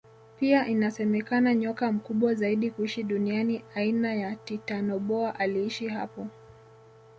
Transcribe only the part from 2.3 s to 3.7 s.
zaidi kuishi duniani